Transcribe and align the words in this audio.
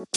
Hey 0.00 0.08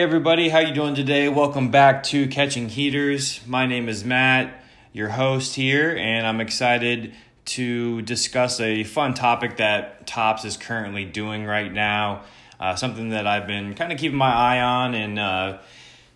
everybody, 0.00 0.48
how 0.48 0.60
you 0.60 0.72
doing 0.72 0.94
today? 0.94 1.28
Welcome 1.28 1.70
back 1.70 2.04
to 2.04 2.26
Catching 2.28 2.70
Heaters. 2.70 3.46
My 3.46 3.66
name 3.66 3.90
is 3.90 4.02
Matt, 4.02 4.64
your 4.94 5.10
host 5.10 5.56
here, 5.56 5.94
and 5.94 6.26
I'm 6.26 6.40
excited 6.40 7.12
to 7.44 8.00
discuss 8.00 8.60
a 8.60 8.84
fun 8.84 9.12
topic 9.12 9.58
that 9.58 10.06
Topps 10.06 10.46
is 10.46 10.56
currently 10.56 11.04
doing 11.04 11.44
right 11.44 11.70
now. 11.70 12.22
Uh, 12.58 12.76
something 12.76 13.10
that 13.10 13.26
I've 13.26 13.46
been 13.46 13.74
kind 13.74 13.92
of 13.92 13.98
keeping 13.98 14.16
my 14.16 14.32
eye 14.32 14.60
on 14.62 14.94
and 14.94 15.18
uh, 15.18 15.58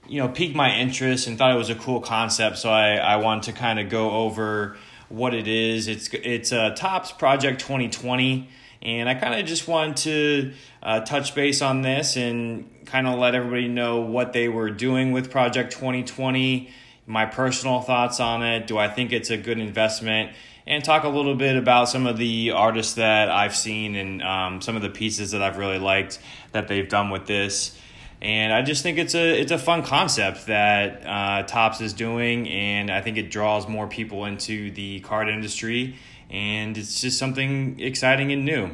you 0.09 0.21
know 0.21 0.29
piqued 0.29 0.57
my 0.57 0.75
interest 0.75 1.27
and 1.27 1.39
thought 1.39 1.53
it 1.53 1.59
was 1.59 1.71
a 1.71 1.75
cool 1.75 2.01
concept. 2.01 2.59
So 2.59 2.71
I 2.71 2.97
I 2.97 3.17
wanted 3.17 3.45
to 3.45 3.53
kind 3.53 3.79
of 3.79 3.89
go 3.89 4.11
over 4.11 4.77
what 5.09 5.35
it 5.35 5.49
is. 5.49 5.89
It's 5.89 6.09
it's 6.13 6.53
a 6.53 6.63
uh, 6.63 6.75
Topps 6.75 7.13
Project 7.13 7.61
2020 7.61 8.49
and 8.83 9.09
I 9.09 9.15
kind 9.15 9.35
of 9.35 9.47
just 9.47 9.67
wanted 9.67 9.97
to 9.99 10.53
uh, 10.83 11.01
touch 11.01 11.35
base 11.35 11.61
on 11.61 11.83
this 11.83 12.17
and 12.17 12.71
kind 12.87 13.09
of 13.09 13.19
let 13.19 13.35
everybody 13.35 13.67
know 13.67 14.01
what 14.01 14.33
they 14.33 14.49
were 14.49 14.71
doing 14.71 15.11
with 15.11 15.31
Project 15.31 15.73
2020, 15.73 16.71
my 17.07 17.27
personal 17.27 17.81
thoughts 17.81 18.21
on 18.21 18.45
it. 18.45 18.69
Do 18.69 18.79
I 18.79 18.89
think 18.89 19.13
it's 19.13 19.31
a 19.31 19.37
good 19.37 19.59
investment? 19.59 20.37
And 20.69 20.85
talk 20.85 21.03
a 21.03 21.09
little 21.09 21.35
bit 21.35 21.57
about 21.57 21.89
some 21.89 22.07
of 22.07 22.17
the 22.17 22.53
artists 22.53 22.95
that 22.95 23.29
I've 23.29 23.57
seen 23.57 23.97
and 23.97 24.23
um, 24.23 24.61
some 24.61 24.77
of 24.77 24.83
the 24.83 24.91
pieces 24.91 25.33
that 25.33 25.43
I've 25.43 25.59
really 25.59 25.79
liked 25.79 26.21
that 26.53 26.69
they've 26.69 26.89
done 26.89 27.11
with 27.11 27.27
this. 27.27 27.77
And 28.23 28.53
I 28.53 28.63
just 28.63 28.83
think 28.83 28.99
it's 28.99 29.15
a 29.15 29.41
it's 29.41 29.53
a 29.53 29.59
fun 29.59 29.83
concept 29.83 30.47
that 30.47 31.07
uh, 31.07 31.43
Topps 31.47 31.81
is 31.81 31.93
doing, 31.93 32.49
and 32.49 32.91
I 32.91 33.03
think 33.03 33.19
it 33.19 33.31
draws 33.31 33.69
more 33.69 33.87
people 33.87 34.25
into 34.25 34.71
the 34.71 35.01
card 35.01 35.29
industry 35.29 35.97
and 36.31 36.77
it's 36.77 37.01
just 37.01 37.19
something 37.19 37.79
exciting 37.81 38.33
and 38.33 38.45
new. 38.45 38.71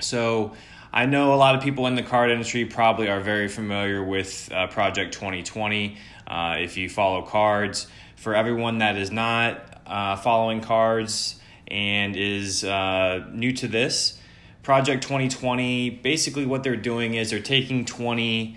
So, 0.00 0.52
I 0.92 1.06
know 1.06 1.34
a 1.34 1.36
lot 1.36 1.54
of 1.54 1.62
people 1.62 1.86
in 1.86 1.94
the 1.94 2.02
card 2.02 2.30
industry 2.30 2.64
probably 2.64 3.08
are 3.08 3.20
very 3.20 3.48
familiar 3.48 4.02
with 4.02 4.50
uh, 4.52 4.66
Project 4.68 5.12
2020 5.12 5.98
uh, 6.26 6.56
if 6.58 6.76
you 6.76 6.88
follow 6.88 7.22
cards. 7.22 7.86
For 8.16 8.34
everyone 8.34 8.78
that 8.78 8.96
is 8.96 9.10
not 9.10 9.82
uh, 9.86 10.16
following 10.16 10.62
cards 10.62 11.38
and 11.68 12.16
is 12.16 12.64
uh, 12.64 13.26
new 13.30 13.52
to 13.52 13.68
this, 13.68 14.18
Project 14.66 15.04
2020 15.04 15.90
basically 15.90 16.44
what 16.44 16.64
they're 16.64 16.74
doing 16.74 17.14
is 17.14 17.30
they're 17.30 17.38
taking 17.38 17.84
20 17.84 18.56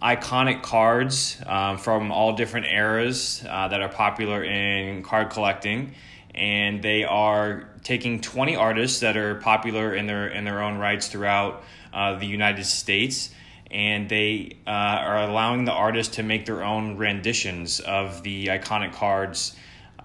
iconic 0.00 0.62
cards 0.62 1.42
um, 1.44 1.76
from 1.76 2.12
all 2.12 2.36
different 2.36 2.66
eras 2.66 3.44
uh, 3.48 3.66
that 3.66 3.80
are 3.82 3.88
popular 3.88 4.44
in 4.44 5.02
card 5.02 5.30
collecting. 5.30 5.96
And 6.36 6.80
they 6.80 7.02
are 7.02 7.68
taking 7.82 8.20
20 8.20 8.54
artists 8.54 9.00
that 9.00 9.16
are 9.16 9.34
popular 9.40 9.92
in 9.92 10.06
their 10.06 10.28
in 10.28 10.44
their 10.44 10.62
own 10.62 10.78
rights 10.78 11.08
throughout 11.08 11.64
uh, 11.92 12.16
the 12.16 12.26
United 12.26 12.64
States. 12.64 13.30
And 13.72 14.08
they 14.08 14.56
uh, 14.68 14.70
are 14.70 15.18
allowing 15.18 15.64
the 15.64 15.72
artists 15.72 16.14
to 16.14 16.22
make 16.22 16.46
their 16.46 16.62
own 16.62 16.96
renditions 16.96 17.80
of 17.80 18.22
the 18.22 18.46
iconic 18.46 18.92
cards 18.92 19.56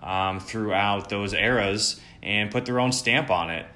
um, 0.01 0.39
throughout 0.39 1.09
those 1.09 1.35
eras 1.35 2.01
and 2.23 2.49
put 2.49 2.65
their 2.65 2.79
own 2.79 2.91
stamp 2.91 3.29
on 3.29 3.51
it 3.51 3.67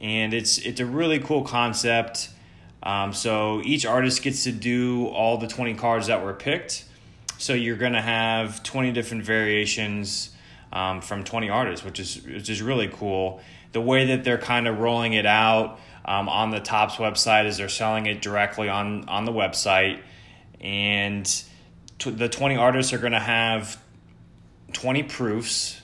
and 0.00 0.32
it's 0.32 0.58
it's 0.58 0.80
a 0.80 0.86
really 0.86 1.18
cool 1.18 1.42
concept. 1.42 2.30
Um, 2.82 3.12
so 3.12 3.60
each 3.62 3.84
artist 3.84 4.22
gets 4.22 4.44
to 4.44 4.52
do 4.52 5.06
all 5.08 5.36
the 5.36 5.46
20 5.46 5.74
cards 5.74 6.06
that 6.06 6.24
were 6.24 6.32
picked. 6.32 6.84
So 7.36 7.52
you're 7.52 7.76
to 7.92 8.00
have 8.00 8.62
20 8.62 8.92
different 8.92 9.24
variations 9.24 10.30
um, 10.72 11.00
from 11.00 11.24
20 11.24 11.50
artists, 11.50 11.84
which 11.84 12.00
is 12.00 12.22
which 12.22 12.48
is 12.48 12.62
really 12.62 12.88
cool. 12.88 13.40
The 13.72 13.80
way 13.80 14.06
that 14.06 14.24
they're 14.24 14.38
kind 14.38 14.66
of 14.66 14.78
rolling 14.78 15.12
it 15.12 15.26
out 15.26 15.78
um, 16.04 16.28
on 16.28 16.50
the 16.50 16.60
Topps 16.60 16.96
website 16.96 17.46
is 17.46 17.58
they're 17.58 17.68
selling 17.68 18.06
it 18.06 18.22
directly 18.22 18.68
on 18.68 19.08
on 19.08 19.24
the 19.24 19.32
website, 19.32 20.00
and 20.60 21.26
t- 21.98 22.10
the 22.10 22.28
20 22.28 22.56
artists 22.56 22.92
are 22.92 22.98
to 23.12 23.20
have 23.20 23.80
20 24.72 25.04
proofs 25.04 25.80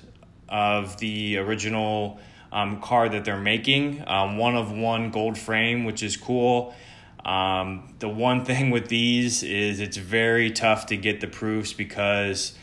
of 0.49 0.99
the 0.99 1.39
original 1.39 2.19
um, 2.56 2.81
card 2.81 3.12
that 3.12 3.27
they're 3.27 3.37
making. 3.37 4.03
Um, 4.06 4.39
one 4.39 4.56
of 4.56 4.72
one 4.72 5.11
gold 5.11 5.37
frame, 5.37 5.84
which 5.84 6.03
is 6.03 6.17
cool. 6.17 6.75
Um, 7.22 7.94
the 7.99 8.09
one 8.09 8.44
thing 8.47 8.71
with 8.71 8.89
these 8.89 9.43
is 9.43 9.78
it's 9.78 9.99
very 9.99 10.50
tough 10.50 10.87
to 10.87 10.97
get 10.97 11.21
the 11.21 11.27
proofs 11.27 11.75
because 11.75 12.56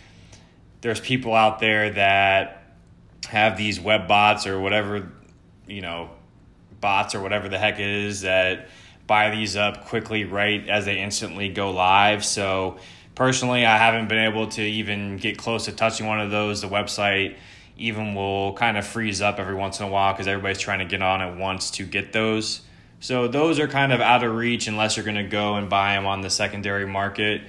there's 0.81 0.99
people 0.99 1.35
out 1.35 1.59
there 1.59 1.91
that 1.91 2.75
have 3.29 3.55
these 3.55 3.79
web 3.79 4.07
bots 4.07 4.47
or 4.47 4.59
whatever, 4.59 5.11
you 5.67 5.81
know, 5.81 6.09
bots 6.81 7.13
or 7.13 7.21
whatever 7.21 7.47
the 7.47 7.59
heck 7.59 7.75
it 7.75 7.87
is 7.87 8.21
that 8.21 8.69
buy 9.05 9.29
these 9.29 9.55
up 9.55 9.85
quickly 9.85 10.25
right 10.25 10.67
as 10.69 10.85
they 10.85 10.97
instantly 10.97 11.49
go 11.49 11.69
live. 11.69 12.25
So 12.25 12.79
personally, 13.13 13.63
I 13.63 13.77
haven't 13.77 14.09
been 14.09 14.25
able 14.25 14.47
to 14.47 14.61
even 14.63 15.17
get 15.17 15.37
close 15.37 15.65
to 15.65 15.71
touching 15.71 16.07
one 16.07 16.19
of 16.19 16.31
those. 16.31 16.61
The 16.61 16.67
website 16.67 17.37
even 17.77 18.15
will 18.15 18.53
kind 18.53 18.77
of 18.77 18.85
freeze 18.85 19.21
up 19.21 19.39
every 19.39 19.55
once 19.55 19.79
in 19.79 19.85
a 19.85 19.89
while 19.89 20.13
because 20.13 20.27
everybody's 20.27 20.59
trying 20.59 20.79
to 20.79 20.85
get 20.85 21.01
on 21.01 21.21
at 21.21 21.37
once 21.37 21.71
to 21.71 21.85
get 21.85 22.13
those. 22.13 22.61
So 22.99 23.27
those 23.27 23.59
are 23.59 23.67
kind 23.67 23.91
of 23.91 23.99
out 23.99 24.23
of 24.23 24.33
reach 24.35 24.67
unless 24.67 24.95
you're 24.95 25.03
going 25.03 25.17
to 25.17 25.23
go 25.23 25.55
and 25.55 25.69
buy 25.69 25.95
them 25.95 26.05
on 26.05 26.21
the 26.21 26.29
secondary 26.29 26.85
market. 26.85 27.41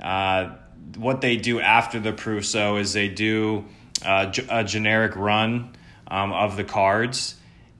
Uh, 0.00 0.50
what 0.96 1.20
they 1.20 1.36
do 1.36 1.60
after 1.60 2.00
the 2.00 2.12
proof 2.12 2.44
so 2.44 2.76
is 2.76 2.92
they 2.92 3.08
do 3.08 3.64
uh, 4.04 4.32
a 4.48 4.64
generic 4.64 5.16
run 5.16 5.70
um, 6.08 6.32
of 6.32 6.56
the 6.56 6.64
cards 6.64 7.36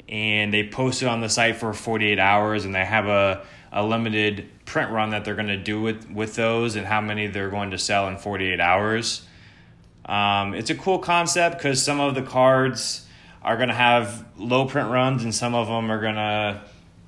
and 0.08 0.52
they 0.54 0.66
post 0.66 1.02
it 1.02 1.06
on 1.06 1.20
the 1.20 1.28
site 1.28 1.56
for 1.56 1.72
48 1.72 2.18
hours 2.18 2.64
and 2.64 2.74
they 2.74 2.84
have 2.84 3.06
a, 3.06 3.44
a 3.72 3.84
limited 3.84 4.48
print 4.64 4.90
run 4.90 5.10
that 5.10 5.24
they're 5.24 5.34
going 5.34 5.48
to 5.48 5.56
do 5.58 5.80
with, 5.80 6.10
with 6.10 6.34
those 6.34 6.76
and 6.76 6.86
how 6.86 7.00
many 7.00 7.26
they're 7.26 7.50
going 7.50 7.72
to 7.72 7.78
sell 7.78 8.08
in 8.08 8.16
48 8.16 8.60
hours 8.60 9.26
um, 10.08 10.54
it's 10.54 10.70
a 10.70 10.74
cool 10.74 10.98
concept 10.98 11.58
because 11.58 11.82
some 11.82 12.00
of 12.00 12.14
the 12.14 12.22
cards 12.22 13.06
are 13.42 13.56
going 13.56 13.68
to 13.68 13.74
have 13.74 14.24
low 14.36 14.66
print 14.66 14.90
runs 14.90 15.22
and 15.22 15.34
some 15.34 15.54
of 15.54 15.68
them 15.68 15.90
are 15.90 16.00
going 16.00 16.14
to 16.14 16.62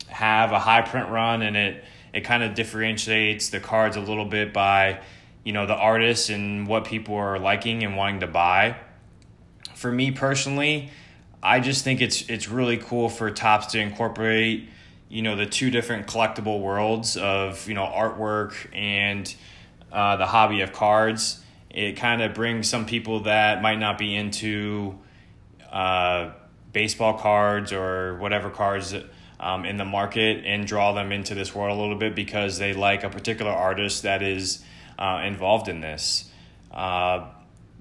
have 0.08 0.52
a 0.52 0.58
high 0.58 0.82
print 0.82 1.08
run 1.08 1.42
and 1.42 1.56
it, 1.56 1.84
it 2.12 2.20
kind 2.20 2.42
of 2.42 2.54
differentiates 2.54 3.48
the 3.48 3.60
cards 3.60 3.96
a 3.96 4.00
little 4.00 4.24
bit 4.24 4.52
by 4.52 5.00
you 5.44 5.52
know 5.52 5.66
the 5.66 5.74
artists 5.74 6.28
and 6.28 6.66
what 6.66 6.84
people 6.84 7.14
are 7.14 7.38
liking 7.38 7.82
and 7.82 7.96
wanting 7.96 8.20
to 8.20 8.26
buy. 8.26 8.76
For 9.74 9.90
me 9.90 10.10
personally, 10.10 10.90
I 11.42 11.60
just 11.60 11.84
think 11.84 12.00
it's 12.02 12.28
it's 12.28 12.48
really 12.48 12.76
cool 12.76 13.08
for 13.08 13.30
Topps 13.30 13.68
to 13.68 13.80
incorporate 13.80 14.68
you 15.08 15.22
know 15.22 15.36
the 15.36 15.46
two 15.46 15.70
different 15.70 16.06
collectible 16.06 16.60
worlds 16.60 17.16
of 17.16 17.66
you 17.66 17.74
know 17.74 17.86
artwork 17.86 18.54
and 18.74 19.34
uh, 19.90 20.16
the 20.16 20.26
hobby 20.26 20.60
of 20.60 20.72
cards. 20.72 21.42
It 21.70 21.92
kind 21.96 22.22
of 22.22 22.34
brings 22.34 22.68
some 22.68 22.86
people 22.86 23.20
that 23.20 23.62
might 23.62 23.78
not 23.78 23.96
be 23.96 24.14
into 24.14 24.98
uh, 25.70 26.32
baseball 26.72 27.14
cards 27.18 27.72
or 27.72 28.16
whatever 28.16 28.50
cards 28.50 28.94
um, 29.38 29.64
in 29.64 29.76
the 29.76 29.84
market 29.84 30.44
and 30.44 30.66
draw 30.66 30.92
them 30.92 31.12
into 31.12 31.34
this 31.34 31.54
world 31.54 31.76
a 31.76 31.80
little 31.80 31.96
bit 31.96 32.14
because 32.14 32.58
they 32.58 32.74
like 32.74 33.04
a 33.04 33.10
particular 33.10 33.52
artist 33.52 34.02
that 34.02 34.22
is 34.22 34.62
uh, 34.98 35.22
involved 35.24 35.68
in 35.68 35.80
this. 35.80 36.30
Uh, 36.72 37.26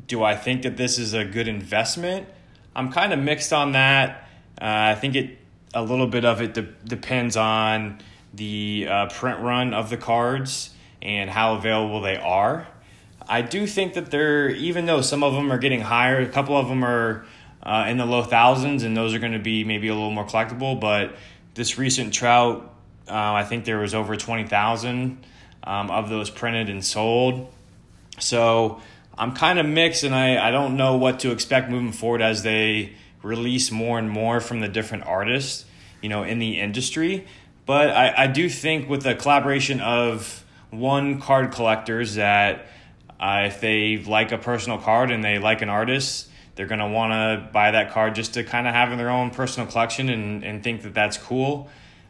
do 0.07 0.23
I 0.23 0.35
think 0.35 0.63
that 0.63 0.77
this 0.77 0.97
is 0.97 1.13
a 1.13 1.25
good 1.25 1.47
investment? 1.47 2.27
I'm 2.75 2.91
kind 2.91 3.11
of 3.11 3.19
mixed 3.19 3.51
on 3.51 3.73
that. 3.73 4.27
Uh, 4.61 4.94
I 4.94 4.95
think 4.95 5.16
it 5.16 5.38
a 5.73 5.83
little 5.83 6.07
bit 6.07 6.25
of 6.25 6.41
it 6.41 6.53
de- 6.53 6.61
depends 6.61 7.38
on 7.38 8.00
the 8.33 8.88
uh, 8.89 9.07
print 9.07 9.39
run 9.39 9.73
of 9.73 9.89
the 9.89 9.97
cards 9.97 10.71
and 11.01 11.29
how 11.29 11.56
available 11.56 12.01
they 12.01 12.17
are. 12.17 12.67
I 13.29 13.44
do 13.44 13.67
think 13.67 13.94
that 13.94 14.09
they're 14.09 14.50
even 14.50 14.88
though 14.88 15.01
some 15.01 15.23
of 15.23 15.34
them 15.34 15.51
are 15.51 15.59
getting 15.59 15.81
higher, 15.81 16.19
a 16.19 16.28
couple 16.28 16.57
of 16.57 16.67
them 16.67 16.83
are 16.83 17.25
uh, 17.62 17.86
in 17.88 17.98
the 17.98 18.06
low 18.06 18.24
thousands, 18.24 18.83
and 18.83 18.98
those 18.98 19.13
are 19.13 19.19
going 19.19 19.33
to 19.33 19.39
be 19.39 19.63
maybe 19.63 19.88
a 19.88 19.94
little 19.94 20.12
more 20.12 20.25
collectible. 20.25 20.80
But 20.80 21.15
this 21.54 21.77
recent 21.77 22.13
trout, 22.13 22.74
uh, 23.07 23.13
I 23.13 23.44
think 23.44 23.65
there 23.65 23.77
was 23.77 23.94
over 23.94 24.15
twenty 24.15 24.48
thousand 24.48 25.24
um, 25.63 25.92
of 25.92 26.09
those 26.09 26.30
printed 26.30 26.69
and 26.69 26.83
sold. 26.83 27.54
So 28.18 28.81
I'm 29.18 29.33
kind 29.33 29.59
of 29.59 29.65
mixed, 29.65 30.04
and 30.04 30.15
I, 30.15 30.48
I 30.48 30.51
don't 30.51 30.75
know 30.75 30.98
what 30.98 31.19
to 31.19 31.31
expect 31.31 31.69
moving 31.69 31.92
forward 31.92 32.21
as 32.21 32.42
they 32.44 32.94
release 33.21 33.69
more 33.69 34.00
and 34.00 34.09
more 34.09 34.39
from 34.39 34.62
the 34.62 34.68
different 34.68 35.06
artists, 35.06 35.65
you 36.01 36.09
know, 36.09 36.24
in 36.24 36.39
the 36.39 36.59
industry. 36.59 37.27
But 37.65 37.92
I, 37.92 38.24
I 38.24 38.27
do 38.27 38.50
think 38.50 38.89
with 38.89 39.04
the 39.04 39.13
collaboration 39.13 39.80
of 39.81 40.44
one 40.71 41.21
card 41.21 41.51
collectors 41.51 42.15
that 42.15 42.65
uh, 43.19 43.44
if 43.45 43.60
they 43.60 43.98
like 43.98 44.31
a 44.31 44.38
personal 44.38 44.77
card 44.77 45.12
and 45.12 45.24
they 45.24 45.39
like 45.39 45.62
an 45.62 45.69
artist, 45.69 46.30
they're 46.56 46.68
going 46.68 46.80
to 46.80 46.88
want 46.88 47.12
to 47.12 47.50
buy 47.51 47.71
that 47.71 47.92
card 47.92 48.16
just 48.16 48.33
to 48.36 48.44
kind 48.44 48.68
of 48.68 48.74
have 48.74 48.92
in 48.92 48.98
their 48.98 49.10
own 49.10 49.30
personal 49.30 49.69
collection 49.69 50.10
and, 50.10 50.44
and 50.44 50.63
think 50.63 50.83
that 50.83 50.94
that's 50.94 51.18
cool. 51.18 51.69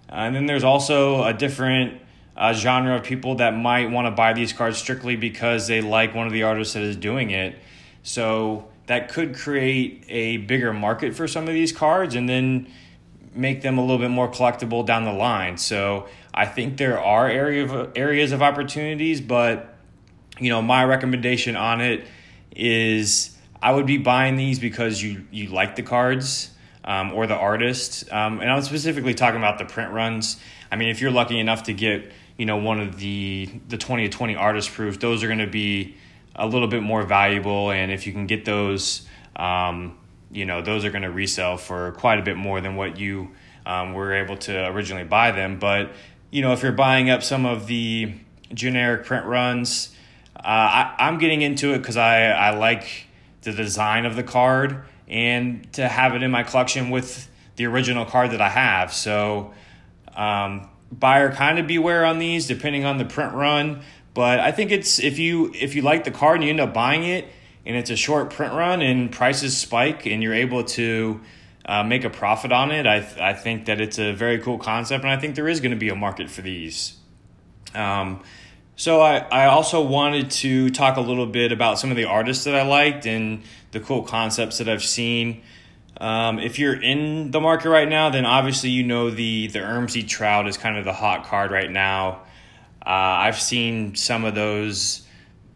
Uh, 0.10 0.16
and 0.16 0.36
then 0.36 0.46
there's 0.46 0.64
also 0.64 1.24
a 1.24 1.34
different 1.34 2.02
uh, 2.36 2.54
genre 2.54 2.96
of 2.96 3.04
people 3.04 3.36
that 3.36 3.56
might 3.56 3.92
want 3.92 4.08
to 4.08 4.12
buy 4.12 4.34
these 4.34 4.54
cards 4.54 4.78
strictly 4.78 5.16
because 5.16 5.68
they 5.68 5.82
like 5.82 6.16
one 6.16 6.26
of 6.26 6.34
the 6.34 6.44
artists 6.44 6.74
that 6.74 6.84
is 6.84 6.96
doing 6.96 7.32
it. 7.32 7.56
So 8.04 8.70
that 8.86 9.10
could 9.10 9.36
create 9.36 10.06
a 10.10 10.38
bigger 10.38 10.74
market 10.74 11.16
for 11.16 11.28
some 11.28 11.48
of 11.48 11.54
these 11.54 11.72
cards 11.72 12.16
and 12.16 12.30
then 12.30 12.72
make 13.36 13.62
them 13.62 13.78
a 13.78 13.82
little 13.82 14.00
bit 14.00 14.10
more 14.10 14.30
collectible 14.32 14.86
down 14.86 15.06
the 15.06 15.14
line. 15.14 15.58
So 15.58 16.08
I 16.34 16.46
think 16.46 16.78
there 16.78 17.00
are 17.00 17.28
area 17.28 17.66
of, 17.66 17.92
areas 17.96 18.32
of 18.32 18.42
opportunities, 18.42 19.22
but 19.22 19.76
you 20.40 20.50
know, 20.50 20.62
my 20.62 20.84
recommendation 20.86 21.56
on 21.56 21.82
it 21.82 22.06
is 22.56 23.38
I 23.62 23.72
would 23.72 23.86
be 23.86 23.98
buying 23.98 24.36
these 24.36 24.60
because 24.60 25.02
you 25.02 25.26
you 25.32 25.50
like 25.50 25.76
the 25.76 25.84
cards 25.84 26.52
um, 26.84 27.14
or 27.14 27.28
the 27.28 27.36
artist, 27.36 28.12
um, 28.12 28.40
and 28.40 28.50
I'm 28.50 28.62
specifically 28.62 29.14
talking 29.14 29.38
about 29.38 29.58
the 29.58 29.66
print 29.66 29.92
runs. 29.92 30.40
I 30.72 30.76
mean, 30.76 30.90
if 30.90 31.02
you're 31.02 31.12
lucky 31.12 31.40
enough 31.40 31.64
to 31.64 31.74
get 31.74 32.12
you 32.38 32.46
know 32.46 32.58
one 32.58 32.80
of 32.80 32.98
the 32.98 33.50
the 33.68 33.78
twenty 33.78 34.08
to 34.08 34.18
twenty 34.18 34.36
artist 34.36 34.72
proof, 34.72 35.00
those 35.00 35.24
are 35.24 35.28
going 35.28 35.40
to 35.40 35.48
be 35.48 35.98
a 36.36 36.48
little 36.48 36.68
bit 36.68 36.82
more 36.82 37.04
valuable, 37.04 37.72
and 37.72 37.92
if 37.92 38.08
you 38.08 38.14
can 38.14 38.28
get 38.28 38.46
those, 38.46 39.06
um, 39.36 39.98
you 40.32 40.46
know, 40.46 40.62
those 40.62 40.86
are 40.86 40.90
going 40.90 41.04
to 41.04 41.12
resell 41.12 41.58
for 41.58 41.92
quite 41.94 42.20
a 42.20 42.22
bit 42.22 42.38
more 42.38 42.62
than 42.62 42.76
what 42.76 42.98
you 42.98 43.32
um, 43.66 43.94
were 43.94 44.14
able 44.14 44.38
to 44.38 44.68
originally 44.68 45.04
buy 45.04 45.32
them. 45.32 45.60
But 45.60 45.92
you 46.32 46.42
know, 46.42 46.54
if 46.54 46.64
you're 46.64 46.72
buying 46.72 47.10
up 47.10 47.24
some 47.24 47.46
of 47.46 47.68
the 47.68 48.14
generic 48.54 49.06
print 49.06 49.26
runs, 49.26 49.94
uh, 50.40 50.48
I, 50.48 50.96
I'm 51.00 51.18
getting 51.18 51.42
into 51.42 51.74
it 51.74 51.80
because 51.80 51.98
I 51.98 52.28
I 52.28 52.56
like 52.56 53.08
the 53.42 53.52
design 53.52 54.06
of 54.06 54.16
the 54.16 54.24
card 54.24 54.84
and 55.08 55.72
to 55.74 55.88
have 55.88 56.16
it 56.16 56.24
in 56.24 56.32
my 56.32 56.44
collection 56.44 56.90
with 56.90 57.30
the 57.56 57.66
original 57.66 58.06
card 58.06 58.32
that 58.32 58.42
I 58.42 58.50
have. 58.50 58.94
So, 58.94 59.54
um, 60.16 60.70
buyer 60.92 61.32
kind 61.32 61.60
of 61.60 61.68
beware 61.68 62.06
on 62.06 62.20
these 62.20 62.48
depending 62.48 62.86
on 62.86 62.98
the 62.98 63.06
print 63.06 63.34
run. 63.34 63.82
But 64.14 64.40
I 64.40 64.52
think 64.52 64.72
it's 64.72 65.00
if 65.00 65.20
you 65.20 65.52
if 65.54 65.76
you 65.76 65.82
like 65.82 66.04
the 66.04 66.12
card 66.12 66.36
and 66.36 66.46
you 66.46 66.50
end 66.52 66.60
up 66.60 66.74
buying 66.74 67.04
it 67.04 67.28
and 67.66 67.76
it's 67.76 67.90
a 67.90 67.96
short 67.96 68.30
print 68.30 68.54
run 68.54 68.82
and 68.82 69.12
prices 69.12 69.58
spike 69.58 70.06
and 70.06 70.24
you're 70.24 70.34
able 70.34 70.64
to 70.64 71.22
uh, 71.66 71.84
make 71.84 72.04
a 72.04 72.10
profit 72.10 72.52
on 72.52 72.72
it, 72.72 72.88
I 72.88 73.02
th- 73.02 73.20
I 73.20 73.34
think 73.34 73.66
that 73.66 73.82
it's 73.82 74.00
a 74.00 74.14
very 74.14 74.40
cool 74.40 74.58
concept 74.58 75.04
and 75.04 75.12
I 75.12 75.18
think 75.18 75.36
there 75.36 75.48
is 75.48 75.60
going 75.60 75.72
to 75.72 75.78
be 75.78 75.90
a 75.90 75.96
market 75.96 76.30
for 76.30 76.42
these. 76.42 76.98
Um, 77.76 78.24
so 78.80 79.02
I, 79.02 79.18
I 79.30 79.46
also 79.48 79.82
wanted 79.82 80.32
to 80.32 80.70
talk 80.70 80.96
a 80.96 81.02
little 81.02 81.26
bit 81.26 81.52
about 81.52 81.80
some 81.80 81.92
of 81.92 81.98
the 81.98 82.06
artists 82.06 82.46
that 82.46 82.56
I 82.56 82.62
liked 82.62 83.06
and 83.06 83.44
the 83.72 83.82
cool 83.82 84.04
concepts 84.04 84.60
that 84.60 84.70
I've 84.70 84.86
seen. 84.86 85.42
Um, 85.98 86.40
if 86.40 86.58
you're 86.58 86.82
in 86.82 87.32
the 87.32 87.42
market 87.42 87.70
right 87.70 87.90
now, 87.90 88.10
then 88.10 88.26
obviously 88.26 88.70
you 88.70 88.84
know 88.86 89.10
the 89.10 89.48
the 89.48 89.60
Ermsy 89.60 90.08
Trout 90.08 90.48
is 90.48 90.56
kind 90.56 90.78
of 90.78 90.86
the 90.86 90.94
hot 90.94 91.26
card 91.26 91.52
right 91.52 91.70
now. 91.70 92.22
Uh, 92.82 93.28
I've 93.28 93.38
seen 93.38 93.96
some 93.96 94.24
of 94.24 94.34
those 94.34 95.06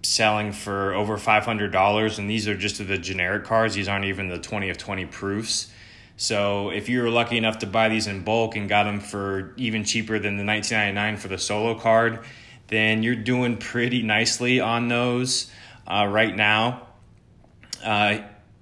selling 0.01 0.51
for 0.51 0.93
over 0.93 1.17
five 1.17 1.45
hundred 1.45 1.71
dollars, 1.71 2.19
and 2.19 2.29
these 2.29 2.49
are 2.49 2.57
just 2.57 2.85
the 2.85 2.97
generic 2.97 3.45
cards. 3.45 3.73
These 3.73 3.87
aren't 3.87 4.03
even 4.03 4.27
the 4.27 4.37
twenty 4.37 4.69
of 4.69 4.77
twenty 4.77 5.05
proofs. 5.05 5.71
So 6.17 6.71
if 6.71 6.89
you 6.89 7.01
were 7.01 7.09
lucky 7.09 7.37
enough 7.37 7.59
to 7.59 7.67
buy 7.67 7.87
these 7.87 8.05
in 8.05 8.25
bulk 8.25 8.57
and 8.57 8.67
got 8.67 8.83
them 8.83 8.99
for 8.99 9.53
even 9.55 9.85
cheaper 9.85 10.19
than 10.19 10.35
the 10.35 10.43
nineteen 10.43 10.77
ninety 10.77 10.93
nine 10.93 11.15
for 11.15 11.29
the 11.29 11.37
solo 11.37 11.79
card, 11.79 12.19
then 12.67 13.03
you're 13.03 13.15
doing 13.15 13.57
pretty 13.57 14.01
nicely 14.01 14.59
on 14.59 14.87
those 14.87 15.51
uh, 15.87 16.07
right 16.09 16.35
now. 16.35 16.87
Uh, 17.83 18.19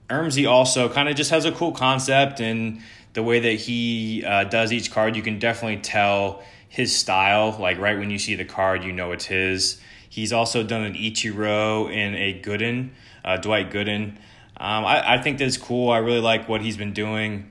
Ermsy 0.09 0.49
also 0.49 0.89
kind 0.89 1.07
of 1.07 1.15
just 1.15 1.31
has 1.31 1.45
a 1.45 1.51
cool 1.51 1.71
concept 1.71 2.39
and 2.41 2.81
the 3.13 3.23
way 3.23 3.39
that 3.39 3.53
he 3.53 4.23
uh, 4.25 4.45
does 4.45 4.71
each 4.71 4.91
card, 4.91 5.15
you 5.15 5.21
can 5.21 5.39
definitely 5.39 5.81
tell 5.81 6.43
his 6.69 6.95
style. 6.95 7.57
Like 7.59 7.77
right 7.77 7.97
when 7.97 8.09
you 8.09 8.17
see 8.17 8.35
the 8.35 8.45
card, 8.45 8.83
you 8.83 8.93
know 8.93 9.11
it's 9.11 9.25
his. 9.25 9.79
He's 10.09 10.33
also 10.33 10.63
done 10.63 10.83
an 10.83 10.93
Ichiro 10.93 11.93
and 11.93 12.15
a 12.15 12.39
Gooden, 12.41 12.91
uh, 13.23 13.37
Dwight 13.37 13.71
Gooden. 13.71 14.17
Um, 14.57 14.85
I, 14.85 15.15
I 15.15 15.17
think 15.21 15.37
that's 15.37 15.57
cool. 15.57 15.89
I 15.89 15.97
really 15.97 16.19
like 16.19 16.47
what 16.47 16.61
he's 16.61 16.77
been 16.77 16.93
doing. 16.93 17.49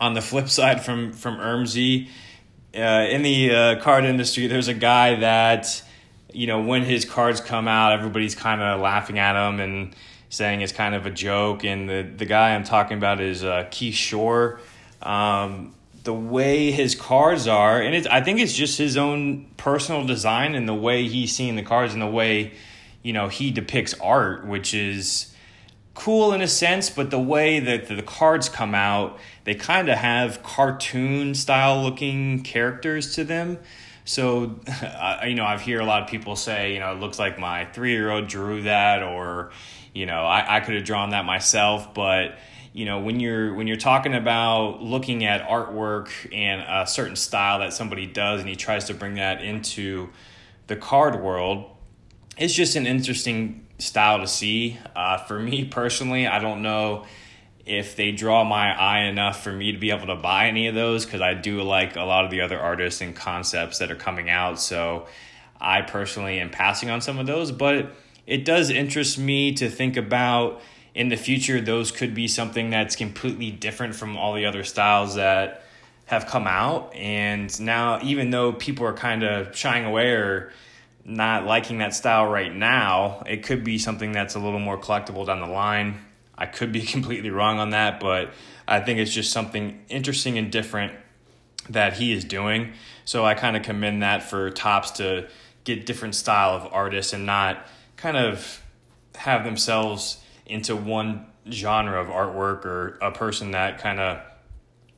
On 0.00 0.14
the 0.14 0.22
flip 0.22 0.48
side, 0.48 0.84
from 0.84 1.12
from 1.12 1.36
Ermsy, 1.36 2.08
uh, 2.74 3.06
in 3.10 3.22
the 3.22 3.54
uh, 3.54 3.80
card 3.80 4.04
industry, 4.04 4.46
there's 4.46 4.68
a 4.68 4.74
guy 4.74 5.16
that, 5.16 5.82
you 6.32 6.46
know, 6.46 6.62
when 6.62 6.84
his 6.84 7.04
cards 7.04 7.40
come 7.40 7.68
out, 7.68 7.92
everybody's 7.92 8.34
kind 8.34 8.62
of 8.62 8.80
laughing 8.80 9.18
at 9.18 9.36
him 9.36 9.60
and 9.60 9.94
saying 10.30 10.62
it's 10.62 10.72
kind 10.72 10.94
of 10.94 11.04
a 11.04 11.10
joke. 11.10 11.64
And 11.64 11.88
the, 11.88 12.02
the 12.16 12.24
guy 12.24 12.54
I'm 12.54 12.64
talking 12.64 12.96
about 12.96 13.20
is 13.20 13.44
uh, 13.44 13.68
Keith 13.70 13.94
Shore. 13.94 14.60
Um, 15.02 15.74
the 16.04 16.14
way 16.14 16.70
his 16.72 16.94
cards 16.94 17.46
are, 17.46 17.80
and 17.80 17.94
it's, 17.94 18.06
I 18.06 18.22
think 18.22 18.40
it's 18.40 18.54
just 18.54 18.78
his 18.78 18.96
own 18.96 19.46
personal 19.56 20.04
design 20.04 20.54
and 20.54 20.68
the 20.68 20.74
way 20.74 21.06
he's 21.06 21.34
seeing 21.34 21.54
the 21.54 21.62
cards 21.62 21.92
and 21.92 22.02
the 22.02 22.06
way, 22.06 22.52
you 23.02 23.12
know, 23.12 23.28
he 23.28 23.50
depicts 23.50 23.94
art, 23.94 24.46
which 24.46 24.74
is 24.74 25.31
cool 25.94 26.32
in 26.32 26.40
a 26.40 26.48
sense, 26.48 26.90
but 26.90 27.10
the 27.10 27.18
way 27.18 27.60
that 27.60 27.88
the 27.88 28.02
cards 28.02 28.48
come 28.48 28.74
out, 28.74 29.18
they 29.44 29.54
kind 29.54 29.88
of 29.88 29.98
have 29.98 30.42
cartoon 30.42 31.34
style 31.34 31.82
looking 31.82 32.42
characters 32.42 33.14
to 33.14 33.24
them. 33.24 33.58
So, 34.04 34.60
uh, 34.82 35.20
you 35.26 35.34
know, 35.34 35.44
I've 35.44 35.60
hear 35.60 35.80
a 35.80 35.84
lot 35.84 36.02
of 36.02 36.08
people 36.08 36.36
say, 36.36 36.74
you 36.74 36.80
know, 36.80 36.92
it 36.92 37.00
looks 37.00 37.18
like 37.18 37.38
my 37.38 37.66
three 37.66 37.92
year 37.92 38.10
old 38.10 38.26
drew 38.26 38.62
that, 38.62 39.02
or, 39.02 39.50
you 39.94 40.06
know, 40.06 40.24
I, 40.24 40.56
I 40.56 40.60
could 40.60 40.74
have 40.74 40.84
drawn 40.84 41.10
that 41.10 41.24
myself. 41.24 41.92
But, 41.92 42.38
you 42.72 42.86
know, 42.86 43.00
when 43.00 43.20
you're 43.20 43.54
when 43.54 43.66
you're 43.66 43.76
talking 43.76 44.14
about 44.14 44.82
looking 44.82 45.24
at 45.24 45.46
artwork 45.46 46.08
and 46.32 46.62
a 46.62 46.86
certain 46.86 47.16
style 47.16 47.58
that 47.58 47.74
somebody 47.74 48.06
does, 48.06 48.40
and 48.40 48.48
he 48.48 48.56
tries 48.56 48.86
to 48.86 48.94
bring 48.94 49.14
that 49.16 49.42
into 49.42 50.08
the 50.68 50.76
card 50.76 51.20
world, 51.20 51.70
it's 52.38 52.54
just 52.54 52.76
an 52.76 52.86
interesting 52.86 53.66
style 53.82 54.20
to 54.20 54.26
see. 54.26 54.78
Uh, 54.94 55.18
for 55.18 55.38
me 55.38 55.64
personally, 55.64 56.26
I 56.26 56.38
don't 56.38 56.62
know 56.62 57.04
if 57.64 57.94
they 57.96 58.12
draw 58.12 58.44
my 58.44 58.72
eye 58.72 59.04
enough 59.04 59.42
for 59.42 59.52
me 59.52 59.72
to 59.72 59.78
be 59.78 59.90
able 59.90 60.06
to 60.06 60.16
buy 60.16 60.48
any 60.48 60.66
of 60.66 60.74
those 60.74 61.04
because 61.04 61.20
I 61.20 61.34
do 61.34 61.62
like 61.62 61.96
a 61.96 62.02
lot 62.02 62.24
of 62.24 62.30
the 62.30 62.40
other 62.40 62.58
artists 62.58 63.00
and 63.00 63.14
concepts 63.14 63.78
that 63.78 63.90
are 63.90 63.96
coming 63.96 64.30
out. 64.30 64.60
So 64.60 65.06
I 65.60 65.82
personally 65.82 66.40
am 66.40 66.50
passing 66.50 66.90
on 66.90 67.00
some 67.00 67.18
of 67.18 67.26
those, 67.26 67.52
but 67.52 67.92
it 68.26 68.44
does 68.44 68.70
interest 68.70 69.18
me 69.18 69.52
to 69.54 69.70
think 69.70 69.96
about 69.96 70.60
in 70.94 71.08
the 71.08 71.16
future 71.16 71.60
those 71.60 71.90
could 71.90 72.14
be 72.14 72.28
something 72.28 72.70
that's 72.70 72.96
completely 72.96 73.50
different 73.50 73.94
from 73.94 74.16
all 74.16 74.34
the 74.34 74.46
other 74.46 74.64
styles 74.64 75.14
that 75.14 75.64
have 76.06 76.26
come 76.26 76.46
out 76.46 76.94
and 76.94 77.58
now 77.60 77.98
even 78.02 78.30
though 78.30 78.52
people 78.52 78.84
are 78.84 78.92
kind 78.92 79.22
of 79.22 79.56
shying 79.56 79.84
away 79.84 80.10
or 80.10 80.52
not 81.04 81.44
liking 81.44 81.78
that 81.78 81.94
style 81.94 82.26
right 82.26 82.54
now, 82.54 83.22
it 83.26 83.42
could 83.42 83.64
be 83.64 83.78
something 83.78 84.12
that's 84.12 84.34
a 84.34 84.38
little 84.38 84.60
more 84.60 84.78
collectible 84.78 85.26
down 85.26 85.40
the 85.40 85.46
line. 85.46 86.00
I 86.36 86.46
could 86.46 86.72
be 86.72 86.82
completely 86.86 87.30
wrong 87.30 87.58
on 87.58 87.70
that, 87.70 88.00
but 88.00 88.32
I 88.66 88.80
think 88.80 88.98
it's 88.98 89.12
just 89.12 89.32
something 89.32 89.84
interesting 89.88 90.38
and 90.38 90.50
different 90.50 90.92
that 91.70 91.94
he 91.94 92.12
is 92.12 92.24
doing. 92.24 92.72
So 93.04 93.24
I 93.24 93.34
kind 93.34 93.56
of 93.56 93.62
commend 93.62 94.02
that 94.02 94.22
for 94.22 94.50
Topps 94.50 94.92
to 94.92 95.28
get 95.64 95.86
different 95.86 96.14
style 96.14 96.54
of 96.54 96.72
artists 96.72 97.12
and 97.12 97.26
not 97.26 97.66
kind 97.96 98.16
of 98.16 98.62
have 99.14 99.44
themselves 99.44 100.22
into 100.46 100.74
one 100.74 101.26
genre 101.50 102.00
of 102.00 102.08
artwork 102.08 102.64
or 102.64 102.98
a 103.00 103.12
person 103.12 103.52
that 103.52 103.78
kind 103.78 104.00
of 104.00 104.20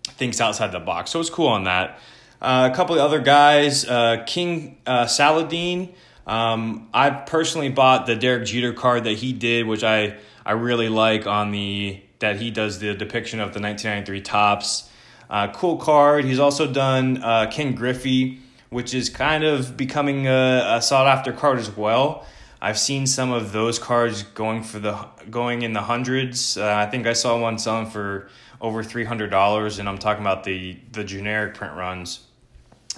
thinks 0.02 0.40
outside 0.40 0.72
the 0.72 0.80
box. 0.80 1.10
So 1.10 1.20
it's 1.20 1.30
cool 1.30 1.48
on 1.48 1.64
that. 1.64 1.98
Uh, 2.44 2.68
a 2.70 2.76
couple 2.76 2.94
of 2.94 3.00
other 3.00 3.20
guys, 3.20 3.86
uh, 3.86 4.22
King 4.26 4.76
uh, 4.84 5.06
Saladeen. 5.06 5.94
Um, 6.26 6.90
I 6.92 7.08
personally 7.08 7.70
bought 7.70 8.04
the 8.04 8.16
Derek 8.16 8.44
Jeter 8.44 8.74
card 8.74 9.04
that 9.04 9.14
he 9.14 9.32
did, 9.32 9.66
which 9.66 9.82
I 9.82 10.18
I 10.44 10.52
really 10.52 10.90
like 10.90 11.26
on 11.26 11.52
the 11.52 12.02
that 12.18 12.36
he 12.36 12.50
does 12.50 12.80
the 12.80 12.92
depiction 12.92 13.40
of 13.40 13.54
the 13.54 13.60
1993 13.60 14.20
Topps. 14.20 14.90
Uh, 15.30 15.52
cool 15.52 15.78
card. 15.78 16.26
He's 16.26 16.38
also 16.38 16.70
done 16.70 17.22
uh, 17.22 17.50
Ken 17.50 17.74
Griffey, 17.74 18.40
which 18.68 18.92
is 18.92 19.08
kind 19.08 19.42
of 19.42 19.78
becoming 19.78 20.26
a, 20.26 20.64
a 20.66 20.82
sought 20.82 21.06
after 21.06 21.32
card 21.32 21.58
as 21.58 21.74
well. 21.74 22.26
I've 22.60 22.78
seen 22.78 23.06
some 23.06 23.32
of 23.32 23.52
those 23.52 23.78
cards 23.78 24.22
going 24.22 24.64
for 24.64 24.78
the 24.80 25.08
going 25.30 25.62
in 25.62 25.72
the 25.72 25.80
hundreds. 25.80 26.58
Uh, 26.58 26.74
I 26.76 26.90
think 26.90 27.06
I 27.06 27.14
saw 27.14 27.40
one 27.40 27.56
selling 27.56 27.88
for 27.88 28.28
over 28.60 28.82
three 28.82 29.04
hundred 29.04 29.30
dollars, 29.30 29.78
and 29.78 29.88
I'm 29.88 29.96
talking 29.96 30.22
about 30.22 30.44
the 30.44 30.76
the 30.92 31.04
generic 31.04 31.54
print 31.54 31.72
runs 31.74 32.26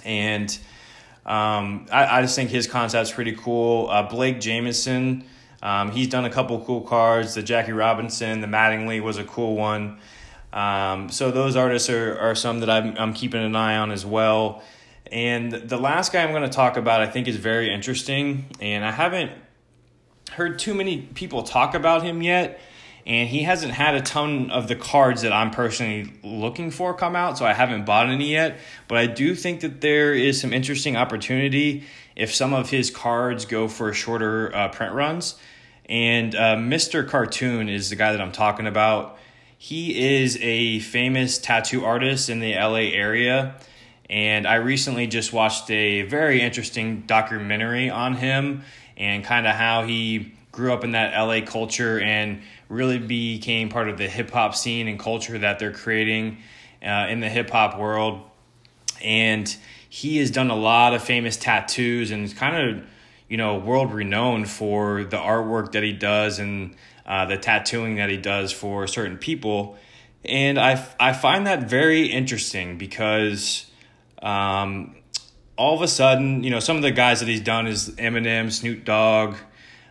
and 0.07 0.57
um, 1.25 1.85
I, 1.91 2.19
I 2.19 2.21
just 2.21 2.35
think 2.35 2.49
his 2.49 2.65
concept's 2.65 3.11
pretty 3.11 3.33
cool. 3.33 3.89
Uh, 3.89 4.03
Blake 4.03 4.39
Jamieson, 4.39 5.25
um, 5.61 5.91
he's 5.91 6.07
done 6.07 6.25
a 6.25 6.29
couple 6.29 6.59
cool 6.61 6.81
cards. 6.81 7.35
The 7.35 7.43
Jackie 7.43 7.73
Robinson, 7.73 8.41
the 8.41 8.47
Mattingly 8.47 9.03
was 9.03 9.17
a 9.17 9.25
cool 9.25 9.55
one. 9.55 9.99
Um, 10.53 11.09
so 11.09 11.29
those 11.29 11.57
artists 11.57 11.89
are, 11.89 12.17
are 12.17 12.33
some 12.33 12.61
that 12.61 12.69
I'm, 12.69 12.97
I'm 12.97 13.13
keeping 13.13 13.43
an 13.43 13.55
eye 13.55 13.75
on 13.75 13.91
as 13.91 14.05
well. 14.05 14.63
And 15.11 15.51
the 15.51 15.77
last 15.77 16.13
guy 16.13 16.23
I'm 16.23 16.31
going 16.31 16.43
to 16.43 16.49
talk 16.49 16.77
about, 16.77 17.01
I 17.01 17.07
think, 17.07 17.27
is 17.27 17.35
very 17.35 17.71
interesting, 17.71 18.45
and 18.59 18.83
I 18.83 18.91
haven't 18.91 19.31
heard 20.31 20.59
too 20.59 20.73
many 20.73 21.01
people 21.01 21.43
talk 21.43 21.75
about 21.75 22.03
him 22.03 22.21
yet 22.21 22.59
and 23.07 23.29
he 23.29 23.43
hasn't 23.43 23.71
had 23.71 23.95
a 23.95 24.01
ton 24.01 24.51
of 24.51 24.67
the 24.67 24.75
cards 24.75 25.21
that 25.21 25.31
I'm 25.31 25.49
personally 25.49 26.11
looking 26.23 26.71
for 26.71 26.93
come 26.93 27.15
out, 27.15 27.37
so 27.37 27.45
I 27.45 27.53
haven't 27.53 27.85
bought 27.85 28.09
any 28.09 28.29
yet. 28.29 28.59
But 28.89 28.97
I 28.97 29.07
do 29.07 29.33
think 29.33 29.61
that 29.61 29.79
there 29.79 30.13
is 30.13 30.41
some 30.41 30.51
interesting 30.51 30.97
opportunity 30.97 31.85
if 32.17 32.35
some 32.35 32.53
of 32.53 32.69
his 32.69 32.91
cards 32.91 33.45
go 33.45 33.69
for 33.69 33.93
shorter 33.93 34.53
uh, 34.53 34.67
print 34.67 34.93
runs. 34.93 35.35
And 35.85 36.35
uh, 36.35 36.57
Mr. 36.57 37.07
Cartoon 37.07 37.69
is 37.69 37.89
the 37.89 37.95
guy 37.95 38.11
that 38.11 38.19
I'm 38.19 38.33
talking 38.33 38.67
about. 38.67 39.17
He 39.57 40.17
is 40.19 40.37
a 40.41 40.79
famous 40.79 41.37
tattoo 41.37 41.85
artist 41.85 42.29
in 42.29 42.41
the 42.41 42.55
LA 42.55 42.91
area. 42.91 43.55
And 44.09 44.45
I 44.45 44.55
recently 44.55 45.07
just 45.07 45.31
watched 45.31 45.71
a 45.71 46.01
very 46.01 46.41
interesting 46.41 47.03
documentary 47.07 47.89
on 47.89 48.15
him 48.15 48.63
and 48.97 49.23
kind 49.23 49.47
of 49.47 49.55
how 49.55 49.85
he 49.85 50.33
grew 50.51 50.73
up 50.73 50.83
in 50.83 50.91
that 50.91 51.17
LA 51.17 51.39
culture 51.45 51.99
and 51.99 52.41
really 52.69 52.99
became 52.99 53.69
part 53.69 53.89
of 53.89 53.97
the 53.97 54.07
hip 54.07 54.31
hop 54.31 54.55
scene 54.55 54.87
and 54.87 54.99
culture 54.99 55.37
that 55.37 55.59
they're 55.59 55.71
creating 55.71 56.37
uh, 56.83 57.07
in 57.09 57.19
the 57.19 57.29
hip 57.29 57.49
hop 57.49 57.79
world. 57.79 58.21
And 59.01 59.55
he 59.89 60.17
has 60.17 60.31
done 60.31 60.49
a 60.49 60.55
lot 60.55 60.93
of 60.93 61.03
famous 61.03 61.37
tattoos 61.37 62.11
and 62.11 62.33
kind 62.35 62.69
of, 62.77 62.85
you 63.29 63.37
know, 63.37 63.57
world 63.57 63.93
renowned 63.93 64.49
for 64.49 65.03
the 65.03 65.17
artwork 65.17 65.73
that 65.73 65.83
he 65.83 65.93
does 65.93 66.39
and 66.39 66.75
uh, 67.05 67.25
the 67.25 67.37
tattooing 67.37 67.95
that 67.95 68.09
he 68.09 68.17
does 68.17 68.51
for 68.51 68.87
certain 68.87 69.17
people. 69.17 69.77
And 70.25 70.59
I, 70.59 70.85
I 70.99 71.13
find 71.13 71.47
that 71.47 71.69
very 71.69 72.07
interesting 72.07 72.77
because 72.77 73.65
um, 74.21 74.95
all 75.57 75.75
of 75.75 75.81
a 75.81 75.87
sudden, 75.87 76.43
you 76.43 76.49
know, 76.49 76.59
some 76.59 76.75
of 76.75 76.83
the 76.83 76.91
guys 76.91 77.19
that 77.21 77.29
he's 77.29 77.41
done 77.41 77.67
is 77.67 77.89
Eminem, 77.91 78.51
Snoop 78.51 78.83
Dogg. 78.83 79.35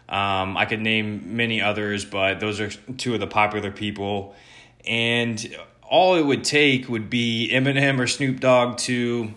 Um, 0.09 0.57
I 0.57 0.67
could 0.67 0.81
name 0.81 1.37
many 1.37 1.61
others, 1.61 2.05
but 2.05 2.41
those 2.41 2.61
are 2.61 2.71
two 2.71 3.15
of 3.15 3.21
the 3.21 3.27
popular 3.27 3.71
people. 3.71 4.35
And 4.87 5.57
all 5.83 6.15
it 6.15 6.23
would 6.23 6.45
take 6.45 6.89
would 6.89 7.11
be 7.11 7.51
Eminem 7.53 7.99
or 7.99 8.07
Snoop 8.07 8.41
Dogg 8.41 8.79
to 8.79 9.33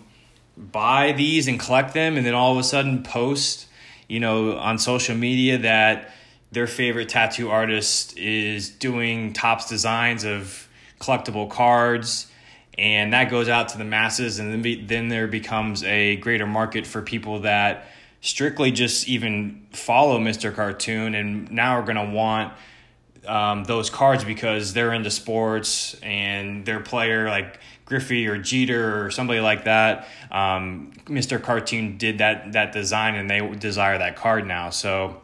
buy 0.56 1.12
these 1.12 1.48
and 1.48 1.58
collect 1.58 1.94
them, 1.94 2.16
and 2.16 2.24
then 2.24 2.34
all 2.34 2.52
of 2.52 2.58
a 2.58 2.64
sudden 2.64 3.02
post, 3.02 3.66
you 4.08 4.20
know, 4.20 4.56
on 4.56 4.78
social 4.78 5.16
media 5.16 5.58
that 5.58 6.12
their 6.52 6.66
favorite 6.66 7.08
tattoo 7.08 7.50
artist 7.50 8.16
is 8.18 8.68
doing 8.68 9.32
Topps 9.32 9.68
designs 9.68 10.24
of 10.24 10.68
collectible 11.00 11.48
cards 11.48 12.26
and 12.80 13.12
that 13.12 13.30
goes 13.30 13.48
out 13.48 13.68
to 13.68 13.78
the 13.78 13.84
masses 13.84 14.38
and 14.38 14.50
then 14.50 14.62
be, 14.62 14.82
then 14.82 15.08
there 15.08 15.26
becomes 15.26 15.84
a 15.84 16.16
greater 16.16 16.46
market 16.46 16.86
for 16.86 17.02
people 17.02 17.40
that 17.40 17.86
strictly 18.20 18.70
just 18.70 19.08
even 19.08 19.66
follow 19.72 20.18
Mr. 20.18 20.54
Cartoon 20.54 21.14
and 21.14 21.50
now 21.50 21.78
are 21.78 21.82
going 21.82 21.96
to 21.96 22.14
want 22.14 22.52
um, 23.26 23.64
those 23.64 23.90
cards 23.90 24.24
because 24.24 24.72
they're 24.72 24.92
into 24.92 25.10
sports 25.10 25.94
and 26.02 26.64
their 26.64 26.80
player 26.80 27.28
like 27.28 27.60
Griffey 27.84 28.26
or 28.28 28.38
Jeter 28.38 29.04
or 29.04 29.10
somebody 29.10 29.40
like 29.40 29.64
that. 29.64 30.08
Um, 30.30 30.92
Mr. 31.06 31.42
Cartoon 31.42 31.98
did 31.98 32.18
that 32.18 32.52
that 32.52 32.72
design 32.72 33.16
and 33.16 33.28
they 33.28 33.46
desire 33.56 33.98
that 33.98 34.16
card 34.16 34.46
now. 34.46 34.70
So 34.70 35.20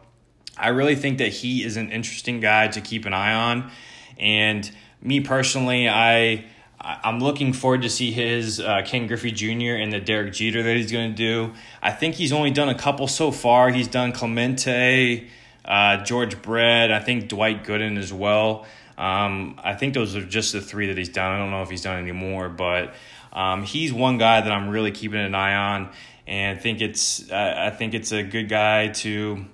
I 0.57 0.69
really 0.69 0.97
think 0.97 1.19
that 1.19 1.29
he 1.29 1.65
is 1.65 1.77
an 1.77 1.91
interesting 1.91 2.41
guy 2.41 2.69
to 2.69 2.81
keep 2.81 3.05
an 3.05 3.13
eye 3.13 3.35
on. 3.35 3.71
And 4.19 4.71
me 5.03 5.21
personally, 5.21 5.89
I 5.89 6.47
I'm 6.81 7.21
looking 7.21 7.53
forward 7.53 7.83
to 7.83 7.91
see 7.91 8.13
his 8.13 8.61
uh, 8.61 8.83
Ken 8.85 9.07
Griffey 9.07 9.33
Jr. 9.33 9.81
and 9.81 9.93
the 9.93 10.01
Derek 10.01 10.33
Jeter 10.33 10.63
that 10.63 10.77
he's 10.77 10.93
going 10.93 11.11
to 11.11 11.17
do. 11.17 11.55
I 11.83 11.91
think 11.91 12.15
he's 12.15 12.33
only 12.33 12.51
done 12.51 12.69
a 12.69 12.75
couple 12.75 13.09
so 13.09 13.31
far. 13.31 13.71
He's 13.71 13.89
done 13.89 14.13
Clemente, 14.13 15.29
uh, 15.65 16.05
George 16.05 16.41
Brett, 16.43 16.93
I 16.93 17.01
think 17.01 17.29
Dwight 17.29 17.65
Gooden 17.65 17.99
as 17.99 18.13
well. 18.13 18.67
Um, 18.99 19.59
I 19.63 19.75
think 19.75 19.95
those 19.95 20.17
are 20.17 20.25
just 20.25 20.53
the 20.53 20.61
three 20.61 20.89
that 20.89 20.99
he's 20.99 21.09
done. 21.09 21.33
I 21.33 21.39
don't 21.39 21.51
know 21.51 21.63
if 21.63 21.71
he's 21.71 21.83
done 21.83 21.99
any 21.99 22.13
more, 22.13 22.49
but 22.49 22.95
um, 23.33 23.63
he's 23.63 23.93
one 23.93 24.19
guy 24.19 24.41
that 24.41 24.51
I'm 24.51 24.69
really 24.69 24.91
keeping 24.91 25.21
an 25.21 25.35
eye 25.35 25.55
on, 25.55 25.91
and 26.27 26.61
think 26.61 26.81
it's 26.81 27.31
uh, 27.31 27.55
I 27.59 27.71
think 27.71 27.95
it's 27.95 28.13
a 28.13 28.23
good 28.23 28.49
guy 28.49 28.89
to 28.89 29.45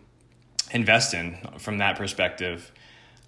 invest 0.71 1.15
in 1.15 1.39
from 1.59 1.79
that 1.79 1.97
perspective. 1.97 2.71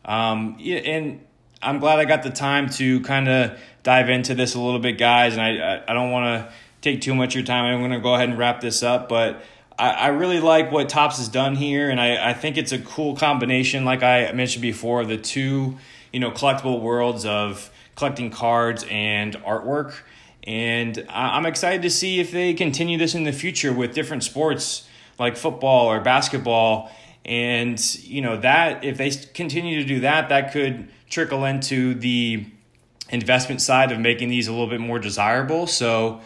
Um, 0.05 0.57
yeah, 0.59 0.79
and 0.79 1.25
I'm 1.65 1.79
glad 1.79 1.99
I 1.99 2.05
got 2.05 2.23
the 2.23 2.31
time 2.31 2.69
to 2.71 3.01
kind 3.01 3.29
of 3.29 3.59
dive 3.83 4.09
into 4.09 4.35
this 4.35 4.55
a 4.55 4.61
little 4.61 4.81
bit, 4.81 4.99
guys. 4.99 5.33
And 5.35 5.43
I 5.43 5.83
I 5.87 5.93
don't 5.95 6.11
want 6.11 6.25
to 6.27 6.53
take 6.81 7.01
too 7.01 7.15
much 7.15 7.31
of 7.31 7.37
your 7.37 7.45
time. 7.45 7.65
I'm 7.65 7.81
going 7.81 7.93
to 7.93 8.01
go 8.01 8.15
ahead 8.15 8.29
and 8.29 8.39
wrap 8.39 8.61
this 8.61 8.83
up, 8.83 9.09
but 9.09 9.43
I, 9.79 9.91
I 9.91 10.07
really 10.09 10.41
like 10.41 10.71
what 10.71 10.89
Topps 10.89 11.19
has 11.19 11.29
done 11.29 11.57
here, 11.57 11.91
and 11.91 12.01
I, 12.01 12.31
I 12.31 12.33
think 12.35 12.57
it's 12.57 12.73
a 12.73 12.79
cool 12.79 13.17
combination. 13.17 13.85
Like 13.85 14.03
I 14.03 14.31
mentioned 14.33 14.63
before, 14.63 15.05
the 15.05 15.17
two 15.17 15.79
you 16.13 16.21
know 16.21 16.31
collectible 16.31 16.81
worlds 16.81 17.25
of 17.25 17.71
collecting 17.97 18.31
cards 18.31 18.85
and 18.91 19.35
artwork. 19.43 19.95
And 20.47 21.07
I'm 21.09 21.47
excited 21.47 21.83
to 21.83 21.91
see 21.91 22.21
if 22.21 22.31
they 22.31 22.53
continue 22.53 22.99
this 22.99 23.15
in 23.15 23.25
the 23.25 23.33
future 23.33 23.73
with 23.73 23.95
different 23.95 24.25
sports 24.25 24.87
like 25.19 25.37
football 25.37 25.87
or 25.87 26.01
basketball. 26.01 26.93
And, 27.25 27.79
you 28.05 28.21
know, 28.21 28.37
that 28.39 28.85
if 28.85 28.99
they 28.99 29.11
continue 29.11 29.81
to 29.81 29.87
do 29.87 30.01
that, 30.01 30.29
that 30.29 30.53
could 30.53 30.89
trickle 31.09 31.45
into 31.45 31.95
the 31.95 32.45
investment 33.09 33.61
side 33.63 33.93
of 33.93 33.99
making 33.99 34.29
these 34.29 34.49
a 34.49 34.53
little 34.53 34.67
bit 34.67 34.81
more 34.81 34.99
desirable. 34.99 35.67
So, 35.67 36.21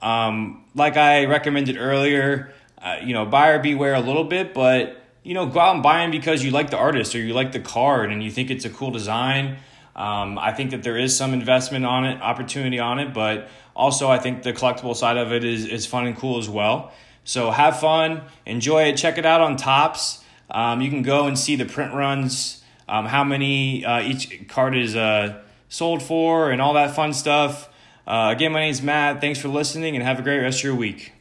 um, 0.00 0.64
like 0.74 0.96
I 0.96 1.24
recommended 1.24 1.76
earlier, 1.76 2.52
uh, 2.80 2.98
you 3.02 3.14
know, 3.14 3.24
buyer 3.24 3.58
beware 3.58 3.94
a 3.94 4.00
little 4.00 4.24
bit, 4.24 4.54
but 4.54 5.00
you 5.22 5.32
know, 5.32 5.46
go 5.46 5.58
out 5.58 5.74
and 5.74 5.82
buy 5.82 6.00
them 6.00 6.10
because 6.10 6.44
you 6.44 6.50
like 6.50 6.70
the 6.70 6.76
artist 6.76 7.14
or 7.14 7.18
you 7.18 7.32
like 7.32 7.52
the 7.52 7.60
card 7.60 8.12
and 8.12 8.22
you 8.22 8.30
think 8.30 8.50
it's 8.50 8.66
a 8.66 8.70
cool 8.70 8.90
design. 8.90 9.56
Um, 9.96 10.38
I 10.38 10.52
think 10.52 10.72
that 10.72 10.82
there 10.82 10.98
is 10.98 11.16
some 11.16 11.32
investment 11.32 11.86
on 11.86 12.04
it, 12.04 12.20
opportunity 12.20 12.78
on 12.78 12.98
it, 12.98 13.14
but 13.14 13.48
also 13.74 14.10
I 14.10 14.18
think 14.18 14.42
the 14.42 14.52
collectible 14.52 14.94
side 14.94 15.16
of 15.16 15.32
it 15.32 15.44
is 15.44 15.66
is 15.66 15.86
fun 15.86 16.06
and 16.06 16.16
cool 16.16 16.38
as 16.38 16.48
well. 16.48 16.92
So 17.24 17.50
have 17.50 17.80
fun, 17.80 18.22
enjoy 18.44 18.84
it, 18.84 18.96
check 18.96 19.16
it 19.16 19.24
out 19.24 19.40
on 19.40 19.56
Topps. 19.56 20.22
Um, 20.54 20.80
you 20.80 20.88
can 20.88 21.02
go 21.02 21.26
and 21.26 21.36
see 21.36 21.56
the 21.56 21.64
print 21.64 21.92
runs, 21.94 22.62
um, 22.88 23.06
how 23.06 23.24
many 23.24 23.84
uh, 23.84 24.00
each 24.02 24.46
card 24.46 24.76
is 24.76 24.94
uh, 24.94 25.42
sold 25.68 26.00
for, 26.00 26.52
and 26.52 26.62
all 26.62 26.74
that 26.74 26.94
fun 26.94 27.12
stuff. 27.12 27.68
Uh, 28.06 28.30
again, 28.32 28.52
my 28.52 28.60
name 28.60 28.70
is 28.70 28.80
Matt. 28.80 29.20
Thanks 29.20 29.40
for 29.40 29.48
listening, 29.48 29.96
and 29.96 30.04
have 30.04 30.20
a 30.20 30.22
great 30.22 30.38
rest 30.38 30.60
of 30.60 30.64
your 30.64 30.76
week. 30.76 31.13